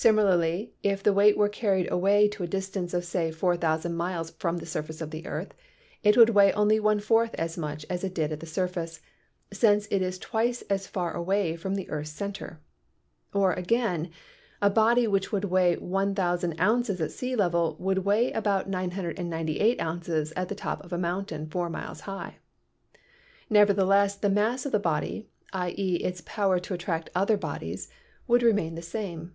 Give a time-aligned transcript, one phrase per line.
[0.00, 4.58] Similarly if the weight were carried away to a distance of say 4,000 miles from
[4.58, 5.52] the surface of the earth,
[6.04, 9.00] it would weigh only one fourth as much as it did at the surface,
[9.52, 12.60] since it is twice as far away from the earth's center.
[13.34, 14.10] Or again,
[14.62, 20.32] a body which would weigh 1,000 ounces at sea level would weigh about 998 ounces
[20.36, 22.36] at the top of a mountain four miles high.
[23.50, 27.90] Nevertheless the mass of the body— i.e., its power to attract other bodies—
[28.28, 29.34] would remain the same.